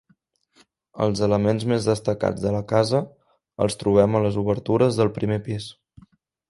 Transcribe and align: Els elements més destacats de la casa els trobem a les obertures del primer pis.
Els 1.07 1.21
elements 1.27 1.65
més 1.73 1.85
destacats 1.91 2.47
de 2.47 2.55
la 2.57 2.63
casa 2.73 3.03
els 3.67 3.81
trobem 3.83 4.21
a 4.21 4.27
les 4.29 4.43
obertures 4.47 5.01
del 5.03 5.17
primer 5.21 5.41
pis. 5.51 5.75